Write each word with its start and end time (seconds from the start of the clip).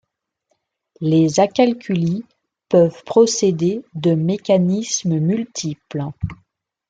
Les 1.01 1.39
acalculies 1.39 2.25
peuvent 2.69 3.03
procéder 3.03 3.85
de 3.93 4.15
mécanismes 4.15 5.19
multiples. 5.19 6.05